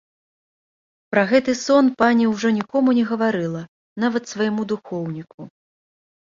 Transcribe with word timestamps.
Пра 1.15 1.23
гэты 1.31 1.51
сон 1.65 1.85
пані 2.01 2.25
ўжо 2.31 2.47
нікому 2.57 2.89
не 3.01 3.03
гаварыла, 3.11 3.61
нават 4.05 4.23
свайму 4.35 4.61
духоўніку. 4.73 5.41